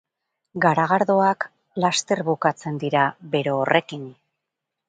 [0.63, 1.45] Garagardoak
[1.85, 3.07] laster bukatzen dira
[3.37, 4.13] bero horrekin.